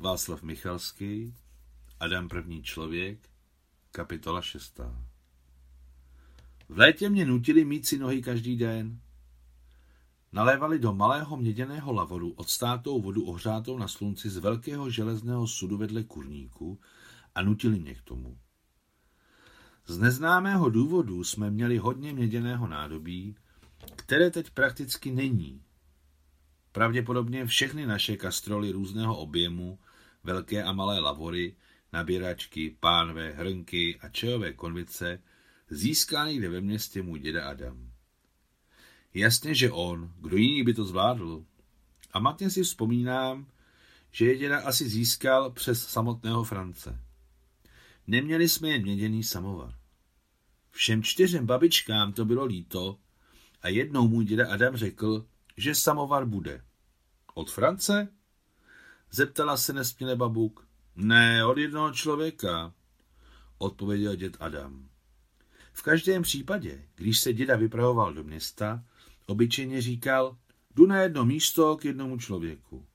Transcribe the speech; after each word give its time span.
Václav 0.00 0.42
Michalský, 0.42 1.34
Adam 2.00 2.28
první 2.28 2.62
člověk, 2.62 3.28
kapitola 3.92 4.42
šestá. 4.42 5.04
V 6.68 6.78
létě 6.78 7.08
mě 7.08 7.24
nutili 7.24 7.64
mít 7.64 7.86
si 7.86 7.98
nohy 7.98 8.22
každý 8.22 8.56
den. 8.56 9.00
Nalévali 10.32 10.78
do 10.78 10.92
malého 10.92 11.36
měděného 11.36 11.92
lavoru 11.92 12.32
odstátou 12.32 13.00
vodu 13.00 13.24
ohřátou 13.24 13.78
na 13.78 13.88
slunci 13.88 14.30
z 14.30 14.36
velkého 14.36 14.90
železného 14.90 15.46
sudu 15.46 15.76
vedle 15.76 16.04
kurníku 16.04 16.80
a 17.34 17.42
nutili 17.42 17.80
mě 17.80 17.94
k 17.94 18.02
tomu. 18.02 18.38
Z 19.86 19.98
neznámého 19.98 20.70
důvodu 20.70 21.24
jsme 21.24 21.50
měli 21.50 21.78
hodně 21.78 22.12
měděného 22.12 22.68
nádobí, 22.68 23.36
které 23.96 24.30
teď 24.30 24.50
prakticky 24.50 25.12
není. 25.12 25.62
Pravděpodobně 26.72 27.46
všechny 27.46 27.86
naše 27.86 28.16
kastroly 28.16 28.70
různého 28.70 29.16
objemu, 29.16 29.78
velké 30.24 30.62
a 30.62 30.72
malé 30.72 31.00
lavory, 31.00 31.56
nabíračky, 31.92 32.76
pánve, 32.80 33.30
hrnky 33.30 33.98
a 34.00 34.08
čajové 34.08 34.52
konvice 34.52 35.22
získá 35.70 36.26
někde 36.28 36.48
ve 36.48 36.60
městě 36.60 37.02
můj 37.02 37.20
děda 37.20 37.48
Adam. 37.48 37.92
Jasně, 39.14 39.54
že 39.54 39.70
on, 39.70 40.12
kdo 40.20 40.36
jiný 40.36 40.62
by 40.62 40.74
to 40.74 40.84
zvládl. 40.84 41.44
A 42.12 42.18
matně 42.18 42.50
si 42.50 42.62
vzpomínám, 42.62 43.46
že 44.10 44.26
je 44.26 44.38
děda 44.38 44.60
asi 44.60 44.88
získal 44.88 45.50
přes 45.50 45.88
samotného 45.88 46.44
France. 46.44 47.00
Neměli 48.06 48.48
jsme 48.48 48.68
jen 48.68 48.82
měděný 48.82 49.24
samovar. 49.24 49.74
Všem 50.70 51.02
čtyřem 51.02 51.46
babičkám 51.46 52.12
to 52.12 52.24
bylo 52.24 52.44
líto 52.44 52.98
a 53.62 53.68
jednou 53.68 54.08
můj 54.08 54.24
děda 54.24 54.52
Adam 54.52 54.76
řekl, 54.76 55.26
že 55.56 55.74
samovar 55.74 56.26
bude. 56.26 56.64
Od 57.34 57.50
France? 57.50 58.08
Zeptala 59.10 59.56
se 59.56 59.72
nesměle 59.72 60.16
babuk. 60.16 60.66
Ne, 60.96 61.44
od 61.44 61.58
jednoho 61.58 61.92
člověka, 61.92 62.72
odpověděl 63.58 64.16
děd 64.16 64.36
Adam. 64.40 64.88
V 65.72 65.82
každém 65.82 66.22
případě, 66.22 66.84
když 66.94 67.20
se 67.20 67.32
děda 67.32 67.56
vypravoval 67.56 68.14
do 68.14 68.24
města, 68.24 68.84
obyčejně 69.26 69.82
říkal, 69.82 70.36
jdu 70.74 70.86
na 70.86 70.96
jedno 70.96 71.24
místo 71.24 71.76
k 71.76 71.84
jednomu 71.84 72.18
člověku. 72.18 72.86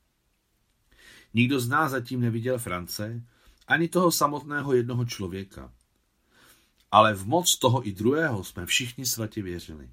Nikdo 1.33 1.59
z 1.59 1.67
nás 1.67 1.91
zatím 1.91 2.21
neviděl 2.21 2.59
France, 2.59 3.23
ani 3.67 3.87
toho 3.87 4.11
samotného 4.11 4.73
jednoho 4.73 5.05
člověka. 5.05 5.73
Ale 6.91 7.13
v 7.13 7.27
moc 7.27 7.57
toho 7.57 7.87
i 7.87 7.91
druhého 7.91 8.43
jsme 8.43 8.65
všichni 8.65 9.05
svatě 9.05 9.41
věřili. 9.41 9.89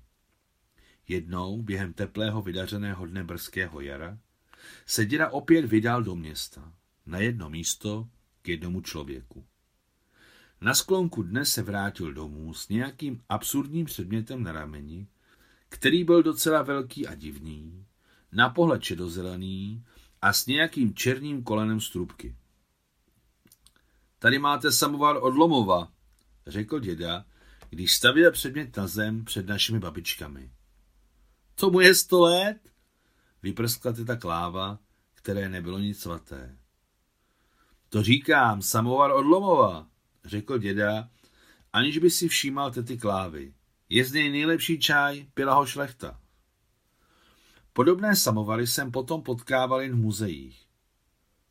Jednou, 1.09 1.63
během 1.63 1.93
teplého 1.93 2.43
vydařeného 2.43 3.07
dne 3.07 3.25
brzkého 3.25 3.81
jara, 3.81 4.19
se 4.87 5.07
děda 5.07 5.31
opět 5.31 5.65
vydal 5.65 6.03
do 6.03 6.15
města, 6.15 6.73
na 7.07 7.19
jedno 7.19 7.51
místo 7.51 8.09
k 8.43 8.49
jednomu 8.49 8.81
člověku. 8.81 9.47
Na 10.61 10.75
sklonku 10.75 11.23
dne 11.23 11.45
se 11.45 11.63
vrátil 11.63 12.13
domů 12.13 12.55
s 12.55 12.69
nějakým 12.69 13.23
absurdním 13.29 13.85
předmětem 13.85 14.43
na 14.43 14.53
rameni, 14.53 15.07
který 15.69 16.05
byl 16.05 16.23
docela 16.23 16.63
velký 16.63 17.07
a 17.07 17.15
divný, 17.15 17.87
na 18.33 18.51
pohled 18.51 18.83
čedozelený 18.83 19.85
a 20.23 20.33
s 20.33 20.47
nějakým 20.47 20.95
černým 20.95 21.43
kolenem 21.43 21.81
strubky. 21.81 22.37
Tady 24.19 24.39
máte 24.39 24.73
samovar 24.73 25.17
od 25.17 25.35
Lomova, 25.35 25.93
řekl 26.47 26.81
děda, 26.81 27.25
když 27.71 27.95
stavěl 27.95 28.33
předmět 28.33 28.77
na 28.77 28.87
zem 28.87 29.25
před 29.25 29.47
našimi 29.47 29.79
babičkami. 29.79 30.53
Tomu 31.55 31.81
je 31.81 31.95
sto 31.95 32.21
let? 32.21 32.72
Vyprskla 33.43 33.93
teta 33.93 34.17
Kláva, 34.17 34.79
které 35.15 35.49
nebylo 35.49 35.79
nic 35.79 36.01
svaté. 36.01 36.59
To 37.89 38.03
říkám, 38.03 38.63
samovar 38.63 39.11
od 39.11 39.27
Lomova, 39.27 39.87
řekl 40.25 40.59
děda, 40.59 41.11
aniž 41.73 41.99
by 41.99 42.11
si 42.11 42.29
všímal 42.29 42.71
tety 42.71 42.99
Klávy. 42.99 43.55
Je 43.89 44.05
z 44.05 44.13
něj 44.13 44.31
nejlepší 44.31 44.79
čaj, 44.79 45.27
pila 45.35 45.55
ho 45.55 45.67
šlechta. 45.67 46.21
Podobné 47.73 48.17
samovary 48.17 48.67
jsem 48.67 48.93
potom 48.93 49.23
potkával 49.23 49.81
jen 49.81 49.93
v 49.93 50.01
muzeích. 50.01 50.67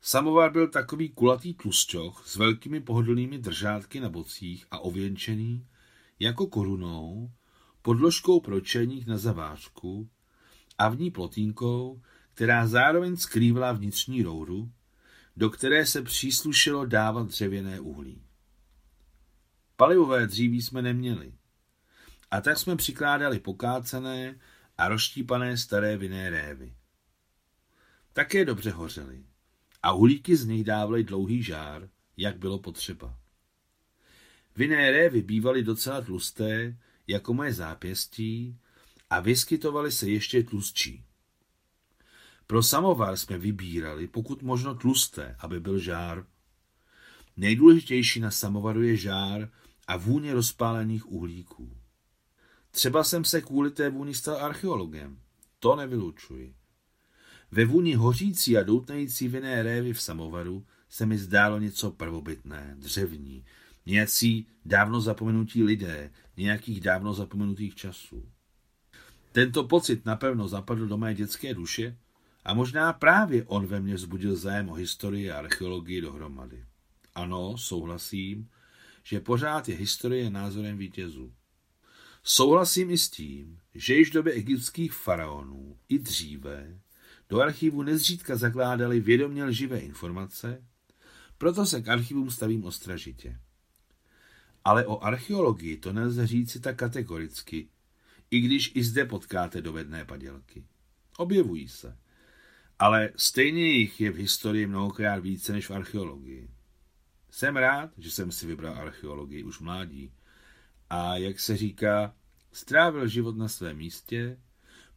Samovar 0.01 0.51
byl 0.51 0.67
takový 0.67 1.09
kulatý 1.09 1.53
tlusťoch 1.53 2.27
s 2.27 2.35
velkými 2.35 2.79
pohodlnými 2.79 3.37
držátky 3.37 3.99
na 3.99 4.09
bocích 4.09 4.65
a 4.71 4.79
ověnčený, 4.79 5.67
jako 6.19 6.47
korunou, 6.47 7.31
podložkou 7.81 8.39
pro 8.39 8.61
černík 8.61 9.07
na 9.07 9.17
zavářku 9.17 10.09
a 10.81 10.89
v 10.89 10.99
ní 10.99 11.11
plotínkou, 11.11 12.01
která 12.33 12.67
zároveň 12.67 13.17
skrývala 13.17 13.71
vnitřní 13.71 14.23
rouru, 14.23 14.71
do 15.37 15.49
které 15.49 15.85
se 15.85 16.01
příslušelo 16.01 16.85
dávat 16.85 17.27
dřevěné 17.27 17.79
uhlí. 17.79 18.23
Palivové 19.75 20.27
dříví 20.27 20.61
jsme 20.61 20.81
neměli. 20.81 21.33
A 22.31 22.41
tak 22.41 22.57
jsme 22.57 22.75
přikládali 22.75 23.39
pokácené 23.39 24.39
a 24.77 24.87
rozštípané 24.87 25.57
staré 25.57 25.97
vinné 25.97 26.29
révy. 26.29 26.75
Také 28.13 28.45
dobře 28.45 28.71
hořely 28.71 29.23
a 29.83 29.93
uhlíky 29.93 30.35
z 30.35 30.45
nich 30.45 30.63
dávaly 30.63 31.03
dlouhý 31.03 31.43
žár, 31.43 31.89
jak 32.17 32.37
bylo 32.37 32.59
potřeba. 32.59 33.19
Vinné 34.55 34.91
révy 34.91 35.21
bývaly 35.21 35.63
docela 35.63 36.01
tlusté, 36.01 36.77
jako 37.07 37.33
moje 37.33 37.53
zápěstí, 37.53 38.59
a 39.11 39.19
vyskytovaly 39.19 39.91
se 39.91 40.09
ještě 40.09 40.43
tlustší. 40.43 41.03
Pro 42.47 42.63
samovar 42.63 43.17
jsme 43.17 43.37
vybírali, 43.37 44.07
pokud 44.07 44.41
možno 44.41 44.75
tlusté, 44.75 45.35
aby 45.39 45.59
byl 45.59 45.79
žár. 45.79 46.25
Nejdůležitější 47.37 48.19
na 48.19 48.31
samovaru 48.31 48.81
je 48.81 48.97
žár 48.97 49.49
a 49.87 49.97
vůně 49.97 50.33
rozpálených 50.33 51.11
uhlíků. 51.11 51.77
Třeba 52.71 53.03
jsem 53.03 53.25
se 53.25 53.41
kvůli 53.41 53.71
té 53.71 53.89
vůni 53.89 54.13
stal 54.13 54.45
archeologem. 54.45 55.19
To 55.59 55.75
nevylučuji. 55.75 56.55
Ve 57.51 57.65
vůni 57.65 57.93
hořící 57.93 58.57
a 58.57 58.63
doutnající 58.63 59.27
vinné 59.27 59.63
révy 59.63 59.93
v 59.93 60.01
samovaru 60.01 60.65
se 60.89 61.05
mi 61.05 61.17
zdálo 61.17 61.59
něco 61.59 61.91
prvobytné, 61.91 62.75
dřevní, 62.77 63.45
nějací 63.85 64.47
dávno 64.65 65.01
zapomenutí 65.01 65.63
lidé, 65.63 66.11
nějakých 66.37 66.81
dávno 66.81 67.13
zapomenutých 67.13 67.75
časů. 67.75 68.31
Tento 69.31 69.63
pocit 69.63 70.05
napevno 70.05 70.47
zapadl 70.47 70.87
do 70.87 70.97
mé 70.97 71.15
dětské 71.15 71.53
duše 71.53 71.97
a 72.45 72.53
možná 72.53 72.93
právě 72.93 73.43
on 73.43 73.65
ve 73.65 73.79
mně 73.79 73.95
vzbudil 73.95 74.35
zájem 74.35 74.69
o 74.69 74.73
historii 74.73 75.31
a 75.31 75.37
archeologii 75.37 76.01
dohromady. 76.01 76.65
Ano, 77.15 77.57
souhlasím, 77.57 78.49
že 79.03 79.19
pořád 79.19 79.69
je 79.69 79.75
historie 79.75 80.29
názorem 80.29 80.77
vítězů. 80.77 81.33
Souhlasím 82.23 82.91
i 82.91 82.97
s 82.97 83.09
tím, 83.09 83.59
že 83.75 83.95
již 83.95 84.09
v 84.09 84.13
době 84.13 84.33
egyptských 84.33 84.93
faraonů 84.93 85.77
i 85.89 85.99
dříve 85.99 86.79
do 87.29 87.41
archivu 87.41 87.83
nezřídka 87.83 88.35
zakládali 88.35 88.99
vědomě 88.99 89.43
lživé 89.43 89.79
informace, 89.79 90.63
proto 91.37 91.65
se 91.65 91.81
k 91.81 91.87
archivům 91.87 92.31
stavím 92.31 92.63
ostražitě. 92.63 93.39
Ale 94.65 94.85
o 94.85 95.03
archeologii 95.03 95.77
to 95.77 95.93
nelze 95.93 96.27
říci 96.27 96.59
tak 96.59 96.75
kategoricky, 96.75 97.69
i 98.31 98.39
když 98.39 98.71
i 98.75 98.83
zde 98.83 99.05
potkáte 99.05 99.61
dovedné 99.61 100.05
padělky. 100.05 100.65
Objevují 101.17 101.67
se. 101.67 101.97
Ale 102.79 103.09
stejně 103.15 103.65
jich 103.65 104.01
je 104.01 104.11
v 104.11 104.15
historii 104.15 104.67
mnohokrát 104.67 105.19
více 105.19 105.53
než 105.53 105.69
v 105.69 105.73
archeologii. 105.73 106.49
Jsem 107.29 107.57
rád, 107.57 107.91
že 107.97 108.11
jsem 108.11 108.31
si 108.31 108.47
vybral 108.47 108.75
archeologii 108.75 109.43
už 109.43 109.59
mládí. 109.59 110.11
A 110.89 111.17
jak 111.17 111.39
se 111.39 111.57
říká, 111.57 112.15
strávil 112.51 113.07
život 113.07 113.37
na 113.37 113.47
svém 113.47 113.77
místě, 113.77 114.37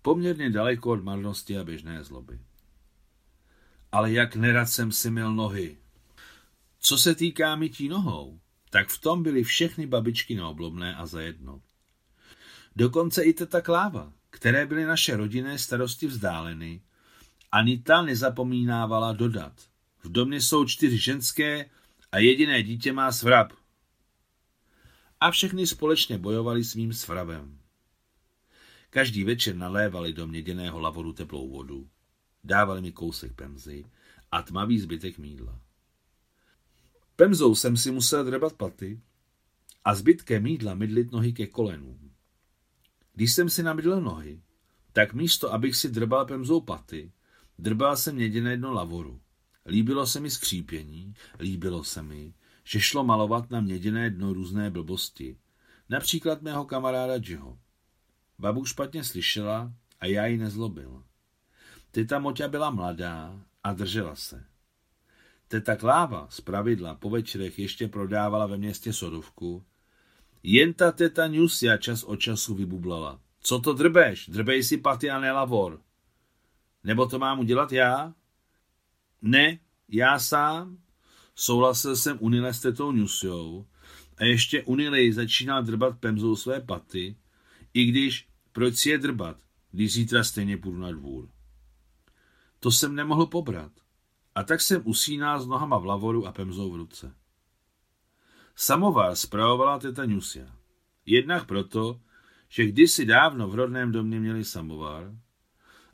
poměrně 0.02 0.50
daleko 0.50 0.90
od 0.90 1.04
marnosti 1.04 1.58
a 1.58 1.64
běžné 1.64 2.04
zloby. 2.04 2.40
Ale 3.92 4.12
jak 4.12 4.36
nerad 4.36 4.66
jsem 4.66 4.92
si 4.92 5.10
mil 5.10 5.34
nohy. 5.34 5.78
Co 6.80 6.98
se 6.98 7.14
týká 7.14 7.56
mytí 7.56 7.88
nohou, 7.88 8.40
tak 8.70 8.88
v 8.88 9.00
tom 9.00 9.22
byly 9.22 9.44
všechny 9.44 9.86
babičky 9.86 10.34
neoblobné 10.34 10.96
a 10.96 11.06
zajedno. 11.06 11.62
Dokonce 12.76 13.22
i 13.22 13.32
teta 13.32 13.60
Kláva, 13.60 14.12
které 14.30 14.66
byly 14.66 14.84
naše 14.84 15.16
rodinné 15.16 15.58
starosti 15.58 16.06
vzdáleny, 16.06 16.82
ani 17.52 17.78
ta 17.78 18.02
nezapomínávala 18.02 19.12
dodat. 19.12 19.52
V 20.02 20.12
domě 20.12 20.40
jsou 20.40 20.64
čtyři 20.64 20.98
ženské 20.98 21.70
a 22.12 22.18
jediné 22.18 22.62
dítě 22.62 22.92
má 22.92 23.12
svrab. 23.12 23.52
A 25.20 25.30
všechny 25.30 25.66
společně 25.66 26.18
bojovali 26.18 26.64
s 26.64 26.74
mým 26.74 26.92
svrabem. 26.92 27.58
Každý 28.90 29.24
večer 29.24 29.56
nalévali 29.56 30.12
do 30.12 30.26
měděného 30.26 30.80
lavoru 30.80 31.12
teplou 31.12 31.48
vodu, 31.48 31.88
dávali 32.44 32.80
mi 32.80 32.92
kousek 32.92 33.32
pemzy 33.32 33.84
a 34.32 34.42
tmavý 34.42 34.78
zbytek 34.78 35.18
mídla. 35.18 35.60
Pemzou 37.16 37.54
jsem 37.54 37.76
si 37.76 37.90
musel 37.90 38.24
drebat 38.24 38.52
paty 38.52 39.00
a 39.84 39.94
zbytkem 39.94 40.42
mídla 40.42 40.74
mydlit 40.74 41.12
nohy 41.12 41.32
ke 41.32 41.46
kolenům. 41.46 42.13
Když 43.14 43.32
jsem 43.32 43.50
si 43.50 43.62
namydl 43.62 44.00
nohy, 44.00 44.42
tak 44.92 45.14
místo, 45.14 45.52
abych 45.52 45.76
si 45.76 45.88
drbal 45.88 46.26
pemzou 46.26 46.60
paty, 46.60 47.12
drbal 47.58 47.96
jsem 47.96 48.14
měděné 48.14 48.56
dno 48.56 48.72
lavoru 48.72 49.20
Líbilo 49.66 50.06
se 50.06 50.20
mi 50.20 50.30
skřípění, 50.30 51.14
líbilo 51.38 51.84
se 51.84 52.02
mi, 52.02 52.34
že 52.64 52.80
šlo 52.80 53.04
malovat 53.04 53.50
na 53.50 53.60
měděné 53.60 54.10
dno 54.10 54.32
různé 54.32 54.70
blbosti, 54.70 55.38
například 55.88 56.42
mého 56.42 56.64
kamaráda 56.64 57.14
Jiho. 57.14 57.58
Babu 58.38 58.64
špatně 58.64 59.04
slyšela 59.04 59.72
a 60.00 60.06
já 60.06 60.26
ji 60.26 60.38
nezlobil. 60.38 61.04
Teta 61.90 62.18
Moťa 62.18 62.48
byla 62.48 62.70
mladá 62.70 63.44
a 63.62 63.72
držela 63.72 64.16
se. 64.16 64.44
Teta 65.48 65.76
Kláva 65.76 66.26
z 66.30 66.40
pravidla 66.40 66.94
po 66.94 67.10
večerech 67.10 67.58
ještě 67.58 67.88
prodávala 67.88 68.46
ve 68.46 68.56
městě 68.56 68.92
sodovku. 68.92 69.64
Jen 70.44 70.74
ta 70.74 70.92
teta 70.92 71.28
Nusia 71.28 71.76
čas 71.76 72.04
od 72.04 72.20
času 72.20 72.54
vybublala. 72.54 73.20
Co 73.40 73.60
to 73.60 73.72
drbeš? 73.72 74.28
Drbej 74.28 74.62
si 74.62 74.76
paty 74.76 75.10
a 75.10 75.20
nelavor. 75.20 75.80
Nebo 76.84 77.06
to 77.06 77.18
mám 77.18 77.40
udělat 77.40 77.72
já? 77.72 78.14
Ne, 79.22 79.58
já 79.88 80.18
sám. 80.18 80.78
Souhlasil 81.34 81.96
jsem 81.96 82.18
Unile 82.20 82.54
s 82.54 82.60
tetou 82.60 82.92
Nusiou 82.92 83.66
a 84.16 84.24
ještě 84.24 84.62
Unilej 84.62 85.12
začínal 85.12 85.62
drbat 85.62 85.98
pemzou 85.98 86.36
své 86.36 86.60
paty, 86.60 87.16
i 87.74 87.84
když, 87.84 88.28
proč 88.52 88.76
si 88.76 88.90
je 88.90 88.98
drbat, 88.98 89.36
když 89.70 89.92
zítra 89.92 90.24
stejně 90.24 90.56
půjdu 90.56 90.78
na 90.78 90.92
dvůr. 90.92 91.28
To 92.60 92.70
jsem 92.70 92.94
nemohl 92.94 93.26
pobrat. 93.26 93.72
A 94.34 94.42
tak 94.42 94.60
jsem 94.60 94.82
usínal 94.84 95.40
s 95.40 95.46
nohama 95.46 95.78
v 95.78 95.86
lavoru 95.86 96.26
a 96.26 96.32
pemzou 96.32 96.70
v 96.70 96.76
ruce. 96.76 97.14
Samovar 98.56 99.16
spravovala 99.16 99.78
teta 99.78 100.06
Nusia. 100.06 100.56
Jednak 101.06 101.46
proto, 101.46 102.00
že 102.48 102.66
kdysi 102.66 103.06
dávno 103.06 103.48
v 103.48 103.54
rodném 103.54 103.92
domě 103.92 104.20
měli 104.20 104.44
samovar, 104.44 105.14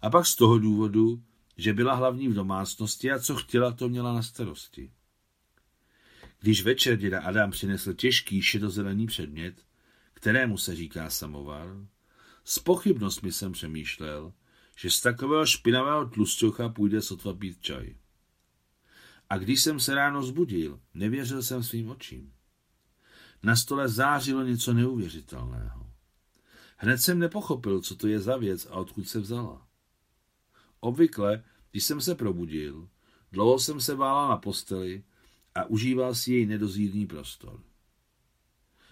a 0.03 0.11
pak 0.11 0.27
z 0.27 0.37
toho 0.37 0.59
důvodu, 0.59 1.23
že 1.57 1.73
byla 1.73 1.95
hlavní 1.95 2.29
v 2.29 2.35
domácnosti 2.35 3.11
a 3.11 3.19
co 3.19 3.37
chtěla, 3.37 3.73
to 3.73 3.89
měla 3.89 4.13
na 4.15 4.23
starosti. 4.23 4.93
Když 6.41 6.63
večer 6.63 6.97
děda 6.97 7.21
Adam 7.21 7.51
přinesl 7.51 7.95
těžký 7.95 8.43
šedozelený 8.43 9.07
předmět, 9.07 9.65
kterému 10.15 10.59
se 10.59 10.77
říká 10.77 11.11
samovar, 11.11 11.69
s 12.45 12.59
pochybnostmi 12.59 13.33
jsem 13.33 13.53
přemýšlel, 13.53 14.33
že 14.77 14.91
z 14.91 15.01
takového 15.01 15.47
špinavého 15.47 16.07
tlusťocha 16.07 16.69
půjde 16.69 17.03
sotva 17.03 17.35
pít 17.35 17.61
čaj. 17.61 17.95
A 19.31 19.39
když 19.39 19.63
jsem 19.63 19.81
se 19.81 19.95
ráno 19.95 20.23
zbudil, 20.23 20.81
nevěřil 20.95 21.43
jsem 21.43 21.63
svým 21.63 21.91
očím. 21.91 22.33
Na 23.43 23.57
stole 23.57 23.89
zářilo 23.89 24.43
něco 24.43 24.75
neuvěřitelného. 24.75 25.87
Hned 26.77 26.99
jsem 26.99 27.19
nepochopil, 27.19 27.81
co 27.81 27.97
to 27.97 28.07
je 28.07 28.21
za 28.21 28.37
věc 28.37 28.67
a 28.67 28.75
odkud 28.75 29.09
se 29.09 29.21
vzala. 29.21 29.67
Obvykle, 30.81 31.45
když 31.71 31.85
jsem 31.85 32.01
se 32.01 32.15
probudil, 32.15 32.89
dlouho 33.33 33.59
jsem 33.59 33.81
se 33.81 33.95
válal 33.95 34.29
na 34.29 34.37
posteli 34.37 35.05
a 35.55 35.65
užíval 35.65 36.15
si 36.15 36.33
její 36.33 36.47
nedozírný 36.47 37.07
prostor. 37.07 37.61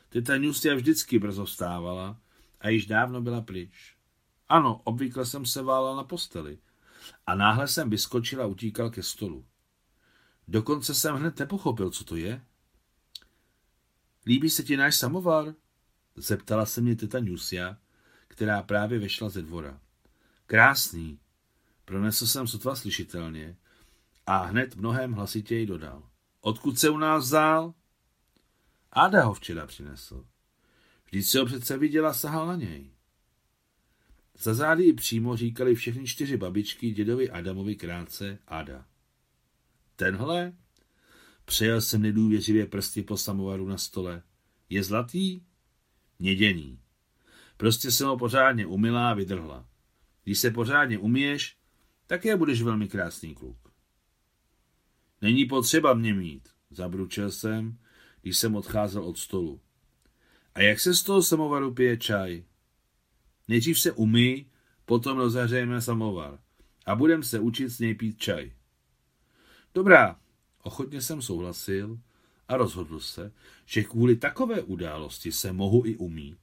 Teta 0.09 0.39
Nustia 0.39 0.75
vždycky 0.75 1.19
brzo 1.19 1.45
vstávala 1.45 2.21
a 2.61 2.69
již 2.69 2.87
dávno 2.87 3.21
byla 3.21 3.41
pryč. 3.41 3.97
Ano, 4.49 4.81
obvykle 4.85 5.27
jsem 5.27 5.47
se 5.47 5.63
válal 5.63 5.97
na 5.97 6.05
posteli 6.05 6.59
a 7.27 7.35
náhle 7.35 7.69
jsem 7.69 7.91
vyskočil 7.91 8.43
a 8.43 8.47
utíkal 8.47 8.91
ke 8.91 9.03
stolu. 9.03 9.47
Dokonce 10.49 10.95
jsem 10.95 11.17
hned 11.17 11.39
nepochopil, 11.39 11.91
co 11.91 12.05
to 12.05 12.17
je. 12.17 12.45
Líbí 14.29 14.51
se 14.51 14.63
ti 14.63 14.77
náš 14.77 14.97
samovar? 14.97 15.55
Zeptala 16.17 16.67
se 16.67 16.81
mě 16.81 16.97
teta 16.97 17.21
Nusia, 17.21 17.79
která 18.29 18.63
právě 18.63 18.99
vešla 18.99 19.29
ze 19.29 19.43
dvora. 19.43 19.81
Krásný, 20.47 21.19
pronesl 21.85 22.27
jsem 22.27 22.47
sotva 22.47 22.75
slyšitelně 22.75 23.57
a 24.27 24.45
hned 24.45 24.77
mnohem 24.77 25.13
hlasitěji 25.13 25.67
dodal. 25.67 26.03
Odkud 26.41 26.79
se 26.79 26.91
u 26.91 26.97
nás 26.97 27.25
vzal? 27.25 27.75
Áda 28.93 29.25
ho 29.25 29.35
včera 29.35 29.67
přinesl. 29.67 30.27
Vždyť 31.05 31.27
si 31.27 31.39
ho 31.39 31.47
přece 31.47 31.79
viděla, 31.79 32.15
sahal 32.15 32.47
na 32.47 32.57
něj. 32.57 32.91
Za 34.39 34.55
zády 34.55 34.85
i 34.85 34.93
přímo 34.93 35.37
říkali 35.37 35.75
všechny 35.75 36.07
čtyři 36.07 36.37
babičky 36.37 36.91
dědovi 36.91 37.31
Adamovi 37.31 37.77
krátce 37.77 38.39
Ada. 38.47 38.87
Tenhle? 39.97 40.53
Přejel 41.49 41.81
jsem 41.81 42.03
nedůvěřivě 42.03 42.67
prsty 42.67 43.03
po 43.03 43.17
samovaru 43.17 43.69
na 43.69 43.79
stole. 43.79 44.23
Je 44.69 44.85
zlatý? 44.85 45.41
Měděný. 46.19 46.81
Prostě 47.57 47.91
jsem 47.91 48.07
ho 48.07 48.19
pořádně 48.19 48.67
umila 48.67 49.11
a 49.11 49.15
vydrhla. 49.15 49.67
Když 50.25 50.39
se 50.39 50.51
pořádně 50.51 50.99
umíješ, 50.99 51.57
také 52.07 52.37
budeš 52.37 52.63
velmi 52.63 52.89
krásný 52.89 53.35
kluk. 53.35 53.73
Není 55.23 55.45
potřeba 55.45 55.95
mě 55.95 56.15
mít, 56.15 56.49
zabručel 56.71 57.31
jsem, 57.31 57.79
když 58.23 58.39
jsem 58.39 58.55
odcházel 58.55 59.05
od 59.05 59.19
stolu. 59.19 59.61
A 60.55 60.63
jak 60.63 60.81
se 60.81 60.95
z 60.95 61.03
toho 61.03 61.23
samovaru 61.23 61.75
pije 61.75 61.97
čaj? 61.97 62.45
Nejdřív 63.49 63.81
se 63.81 63.93
umí, 63.93 64.47
potom 64.85 65.19
rozahřejeme 65.19 65.81
samovar 65.81 66.39
a 66.87 66.95
budem 66.95 67.23
se 67.23 67.41
učit 67.41 67.69
s 67.69 67.79
něj 67.79 67.95
pít 67.95 68.19
čaj. 68.19 68.53
Dobrá, 69.75 70.21
ochotně 70.63 71.03
jsem 71.03 71.23
souhlasil 71.23 71.99
a 72.49 72.57
rozhodl 72.57 73.01
se, 73.01 73.33
že 73.67 73.85
kvůli 73.85 74.17
takové 74.17 74.63
události 74.63 75.33
se 75.33 75.53
mohu 75.53 75.87
i 75.87 75.97
umít 75.97 76.39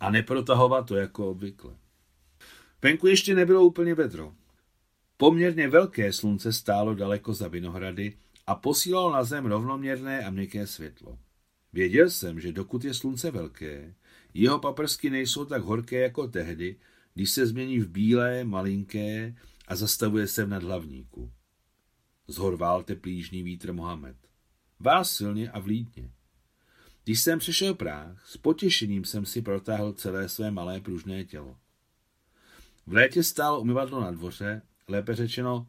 a 0.00 0.10
neprotahovat 0.10 0.86
to 0.86 0.96
jako 0.96 1.30
obvykle. 1.30 1.74
Venku 2.82 3.06
ještě 3.06 3.34
nebylo 3.34 3.64
úplně 3.64 3.94
vedro. 3.94 4.34
Poměrně 5.16 5.68
velké 5.68 6.12
slunce 6.12 6.52
stálo 6.52 6.94
daleko 6.94 7.34
za 7.34 7.48
vinohrady 7.48 8.16
a 8.46 8.54
posílalo 8.54 9.12
na 9.12 9.24
zem 9.24 9.46
rovnoměrné 9.46 10.24
a 10.24 10.30
měkké 10.30 10.66
světlo. 10.66 11.18
Věděl 11.72 12.10
jsem, 12.10 12.40
že 12.40 12.52
dokud 12.52 12.84
je 12.84 12.94
slunce 12.94 13.30
velké, 13.30 13.94
jeho 14.34 14.58
paprsky 14.58 15.10
nejsou 15.10 15.44
tak 15.44 15.62
horké 15.62 16.00
jako 16.00 16.28
tehdy, 16.28 16.76
když 17.14 17.30
se 17.30 17.46
změní 17.46 17.80
v 17.80 17.88
bílé, 17.88 18.44
malinké 18.44 19.34
a 19.68 19.76
zastavuje 19.76 20.26
se 20.26 20.44
v 20.44 20.48
nadhlavníku. 20.48 21.32
Zhorvál 22.28 22.82
teplížný 22.82 23.42
vítr 23.42 23.72
Mohamed. 23.72 24.16
Vás 24.80 25.10
silně 25.10 25.50
a 25.50 25.58
vlídně. 25.58 26.10
Když 27.04 27.20
jsem 27.20 27.38
přišel 27.38 27.74
práh, 27.74 28.26
s 28.26 28.36
potěšením 28.36 29.04
jsem 29.04 29.26
si 29.26 29.42
protáhl 29.42 29.92
celé 29.92 30.28
své 30.28 30.50
malé 30.50 30.80
pružné 30.80 31.24
tělo. 31.24 31.58
V 32.86 32.92
létě 32.92 33.22
stálo 33.22 33.60
umyvadlo 33.60 34.00
na 34.00 34.10
dvoře, 34.10 34.62
lépe 34.88 35.14
řečeno, 35.14 35.66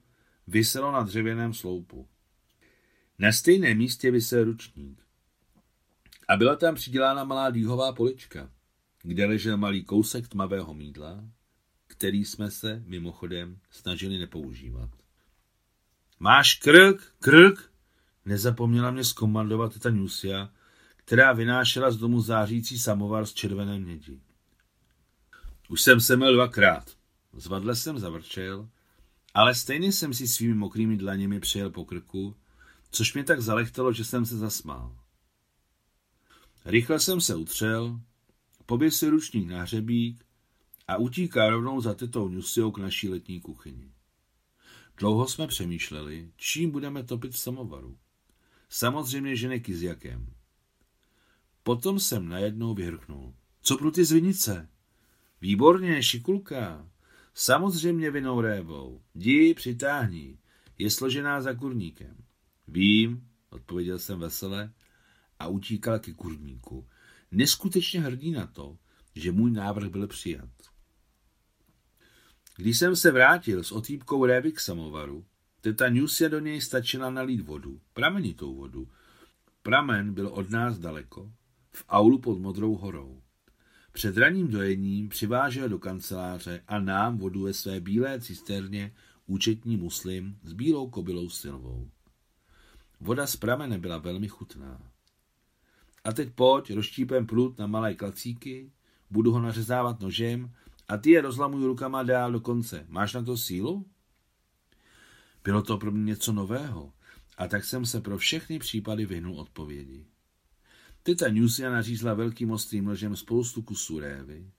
vyselo 0.48 0.92
na 0.92 1.04
dřevěném 1.04 1.54
sloupu. 1.54 2.08
Na 3.20 3.32
stejném 3.32 3.78
místě 3.78 4.12
vysel 4.12 4.44
ručník. 4.44 5.02
A 6.28 6.38
byla 6.38 6.56
tam 6.56 6.76
přidělána 6.76 7.24
malá 7.24 7.50
dýhová 7.50 7.94
polička, 7.94 8.52
kde 9.02 9.26
ležel 9.26 9.58
malý 9.58 9.84
kousek 9.84 10.28
tmavého 10.28 10.74
mídla, 10.74 11.24
který 11.88 12.26
jsme 12.26 12.52
se, 12.52 12.84
mimochodem, 12.86 13.60
snažili 13.70 14.18
nepoužívat. 14.18 15.05
Máš 16.20 16.54
krk, 16.56 17.14
krk, 17.20 17.72
nezapomněla 18.26 18.92
mě 18.92 19.04
zkomandovat 19.04 19.74
teta 19.74 19.90
Nusia, 19.90 20.50
která 20.96 21.34
vynášela 21.34 21.92
z 21.92 21.98
domu 21.98 22.22
zářící 22.22 22.80
samovar 22.80 23.26
z 23.26 23.34
červené 23.34 23.80
mědi. 23.80 24.22
Už 25.70 25.82
jsem 25.82 26.02
se 26.02 26.16
měl 26.16 26.34
dvakrát. 26.34 26.92
Zvadle 27.34 27.76
jsem 27.76 28.00
zavrčel, 28.00 28.70
ale 29.34 29.56
stejně 29.56 29.92
jsem 29.92 30.14
si 30.14 30.28
svými 30.28 30.54
mokrými 30.54 30.98
dlaněmi 30.98 31.40
přijel 31.40 31.70
po 31.70 31.86
krku, 31.86 32.36
což 32.92 33.14
mě 33.14 33.24
tak 33.24 33.42
zalechtalo, 33.42 33.94
že 33.94 34.06
jsem 34.06 34.26
se 34.26 34.38
zasmál. 34.38 34.98
Rychle 36.66 37.00
jsem 37.00 37.22
se 37.22 37.36
utřel, 37.36 38.00
poběh 38.66 38.94
si 38.94 39.10
ručník 39.10 39.50
na 39.50 39.62
hřebík 39.62 40.26
a 40.88 40.98
utíká 40.98 41.50
rovnou 41.50 41.82
za 41.82 41.94
tetou 41.94 42.28
Nusiou 42.28 42.72
k 42.72 42.78
naší 42.78 43.10
letní 43.10 43.42
kuchyni. 43.42 43.95
Dlouho 44.98 45.28
jsme 45.28 45.48
přemýšleli, 45.48 46.32
čím 46.36 46.72
budeme 46.72 47.04
topit 47.04 47.32
v 47.32 47.38
samovaru. 47.38 47.98
Samozřejmě, 48.70 49.36
že 49.36 49.48
ne 49.48 49.60
kizjakem. 49.60 50.34
Potom 51.64 52.00
jsem 52.00 52.30
najednou 52.30 52.74
vyhrknul. 52.74 53.34
Co 53.62 53.78
pro 53.78 53.92
ty 53.92 54.06
zvinice? 54.06 54.70
Výborně, 55.42 56.04
šikulka. 56.04 56.90
Samozřejmě 57.34 58.12
vinou 58.12 58.42
révou. 58.42 59.02
Jdi, 59.16 59.54
přitáhni. 59.54 60.38
Je 60.78 60.92
složená 60.92 61.42
za 61.42 61.54
kurníkem. 61.54 62.18
Vím, 62.68 63.28
odpověděl 63.50 64.00
jsem 64.00 64.20
vesele 64.20 64.74
a 65.40 65.48
utíkal 65.48 66.00
ke 66.00 66.14
kurníku. 66.14 66.88
Neskutečně 67.32 68.02
hrdý 68.02 68.32
na 68.32 68.48
to, 68.48 68.78
že 69.16 69.32
můj 69.32 69.52
návrh 69.52 69.90
byl 69.90 70.08
přijat. 70.08 70.50
Když 72.58 72.78
jsem 72.78 72.96
se 72.96 73.12
vrátil 73.12 73.64
s 73.64 73.72
otýpkou 73.72 74.26
révy 74.26 74.52
k 74.52 74.60
samovaru, 74.60 75.26
teta 75.62 75.90
Nusia 75.90 76.30
do 76.30 76.40
něj 76.40 76.62
stačila 76.62 77.10
nalít 77.10 77.42
vodu, 77.42 77.82
pramenitou 77.94 78.56
vodu. 78.56 78.88
Pramen 79.64 80.14
byl 80.14 80.28
od 80.28 80.50
nás 80.50 80.80
daleko, 80.80 81.32
v 81.72 81.86
aulu 81.90 82.20
pod 82.20 82.40
Modrou 82.40 82.76
horou. 82.76 83.22
Před 83.92 84.18
ranním 84.18 84.48
dojením 84.48 85.10
přivážel 85.10 85.70
do 85.70 85.80
kanceláře 85.80 86.64
a 86.68 86.80
nám 86.80 87.18
vodu 87.18 87.42
ve 87.42 87.54
své 87.54 87.80
bílé 87.80 88.20
cisterně 88.22 88.94
účetní 89.28 89.78
muslim 89.78 90.38
s 90.44 90.54
bílou 90.54 90.90
kobylou 90.90 91.30
synovou. 91.30 91.90
Voda 93.00 93.28
z 93.28 93.36
pramene 93.36 93.78
byla 93.78 93.98
velmi 93.98 94.28
chutná. 94.28 94.82
A 96.04 96.14
teď 96.14 96.30
pojď, 96.36 96.74
rozštípem 96.74 97.28
prut 97.28 97.58
na 97.58 97.68
malé 97.68 97.94
klacíky, 97.94 98.72
budu 99.12 99.32
ho 99.32 99.42
nařezávat 99.42 100.00
nožem 100.00 100.54
a 100.88 100.98
ty 100.98 101.12
je 101.12 101.22
rozlamuju 101.22 101.68
rukama 101.68 102.04
dál 102.04 102.32
do 102.32 102.40
konce. 102.40 102.86
Máš 102.90 103.14
na 103.14 103.24
to 103.24 103.38
sílu? 103.38 103.86
Bylo 105.44 105.62
to 105.62 105.78
pro 105.78 105.92
mě 105.92 106.04
něco 106.04 106.32
nového 106.34 106.94
a 107.38 107.48
tak 107.48 107.66
jsem 107.66 107.86
se 107.86 108.02
pro 108.02 108.18
všechny 108.18 108.60
případy 108.60 109.06
vyhnul 109.06 109.40
odpovědi. 109.40 110.06
Teta 111.04 111.26
Nusia 111.32 111.70
nařízla 111.70 112.14
velkým 112.14 112.52
ostrým 112.52 112.86
nožem 112.86 113.16
spoustu 113.16 113.62
kusů 113.62 114.00
révy 114.00 114.52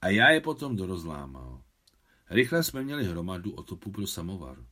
a 0.00 0.08
já 0.08 0.30
je 0.30 0.40
potom 0.40 0.76
dorozlámal. 0.76 1.62
Rychle 2.30 2.62
jsme 2.62 2.82
měli 2.82 3.04
hromadu 3.04 3.52
otopu 3.52 3.90
pro 3.90 4.06
samovar. 4.06 4.64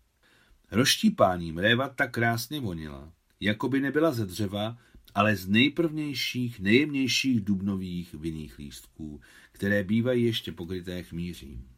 Roštípáním 0.70 1.58
réva 1.58 1.88
tak 1.88 2.12
krásně 2.12 2.60
vonila, 2.60 3.12
jako 3.40 3.68
by 3.68 3.80
nebyla 3.80 4.12
ze 4.12 4.26
dřeva, 4.26 4.78
ale 5.14 5.36
z 5.36 5.48
nejprvnějších, 5.48 6.60
nejjemnějších 6.60 7.40
dubnových 7.40 8.14
vinných 8.14 8.58
lístků, 8.58 9.20
které 9.52 9.84
bývají 9.84 10.24
ještě 10.24 10.52
pokryté 10.52 11.02
chmířím. 11.02 11.68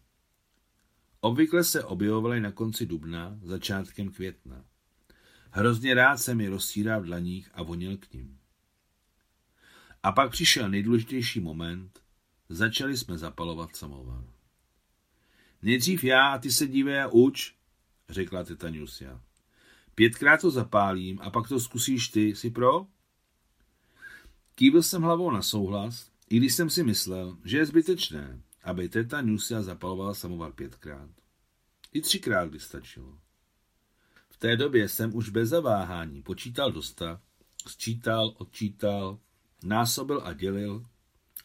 Obvykle 1.21 1.65
se 1.65 1.85
objevovaly 1.85 2.41
na 2.41 2.53
konci 2.53 2.87
dubna, 2.87 3.39
začátkem 3.43 4.09
května. 4.09 4.65
Hrozně 5.51 5.95
rád 5.95 6.17
jsem 6.17 6.41
je 6.41 6.51
rozsíral 6.51 7.01
v 7.01 7.05
dlaních 7.05 7.51
a 7.55 7.63
vonil 7.63 7.97
k 7.97 8.13
ním. 8.13 8.39
A 10.03 10.13
pak 10.13 10.31
přišel 10.31 10.69
nejdůležitější 10.69 11.41
moment, 11.41 12.01
začali 12.49 12.97
jsme 12.97 13.19
zapalovat 13.19 13.77
samovar. 13.77 14.25
Nejdřív 15.63 16.05
já 16.05 16.29
a 16.29 16.39
ty 16.39 16.53
se 16.53 16.67
dívej 16.67 17.03
a 17.03 17.09
uč, 17.09 17.55
řekla 18.09 18.45
teta. 18.45 18.69
Pětkrát 19.95 20.41
to 20.41 20.51
zapálím 20.51 21.19
a 21.23 21.31
pak 21.31 21.49
to 21.49 21.61
zkusíš 21.61 22.09
ty, 22.09 22.37
si 22.37 22.51
pro? 22.51 22.87
Kývil 24.55 24.83
jsem 24.83 25.03
hlavou 25.03 25.31
na 25.31 25.43
souhlas, 25.43 26.11
i 26.31 26.37
když 26.37 26.55
jsem 26.55 26.71
si 26.71 26.85
myslel, 26.85 27.37
že 27.45 27.59
je 27.59 27.67
zbytečné, 27.67 28.43
aby 28.65 28.89
teta 28.89 29.21
Nusia 29.21 29.63
zapalovala 29.63 30.15
samovar 30.15 30.53
pětkrát. 30.53 31.11
I 31.93 32.01
třikrát 32.01 32.51
by 32.51 32.61
stačilo. 32.61 33.19
V 34.31 34.37
té 34.37 34.57
době 34.57 34.89
jsem 34.89 35.17
už 35.17 35.29
bez 35.29 35.49
zaváhání 35.49 36.23
počítal 36.23 36.73
dosta, 36.73 37.21
sčítal, 37.67 38.35
odčítal, 38.39 39.19
násobil 39.65 40.21
a 40.25 40.33
dělil, 40.33 40.87